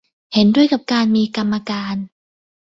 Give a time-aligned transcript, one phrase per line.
[0.33, 1.95] เห็นด้วยกับการมีกรรมการ